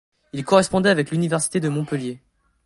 [0.33, 2.17] Il correspondait avec l'université de Montpellier.